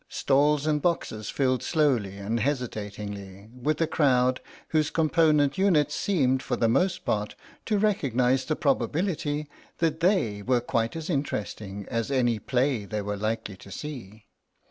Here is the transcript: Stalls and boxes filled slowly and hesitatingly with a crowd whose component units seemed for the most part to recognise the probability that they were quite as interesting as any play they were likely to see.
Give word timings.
Stalls 0.09 0.65
and 0.65 0.81
boxes 0.81 1.29
filled 1.29 1.61
slowly 1.61 2.17
and 2.17 2.39
hesitatingly 2.39 3.51
with 3.53 3.79
a 3.81 3.85
crowd 3.85 4.41
whose 4.69 4.89
component 4.89 5.59
units 5.59 5.93
seemed 5.93 6.41
for 6.41 6.55
the 6.55 6.67
most 6.67 7.05
part 7.05 7.35
to 7.67 7.77
recognise 7.77 8.43
the 8.43 8.55
probability 8.55 9.47
that 9.77 9.99
they 9.99 10.41
were 10.41 10.59
quite 10.59 10.95
as 10.95 11.07
interesting 11.07 11.85
as 11.87 12.09
any 12.09 12.39
play 12.39 12.83
they 12.83 13.03
were 13.03 13.15
likely 13.15 13.55
to 13.57 13.69
see. 13.69 14.25